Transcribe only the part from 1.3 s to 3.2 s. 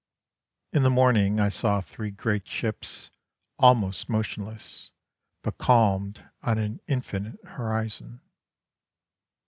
I saw three great ships